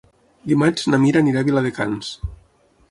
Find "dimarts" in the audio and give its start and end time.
0.51-0.87